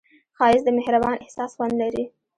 [0.37, 2.03] ښایست د مهربان احساس خوند لري